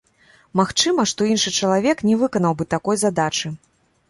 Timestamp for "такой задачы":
2.73-3.55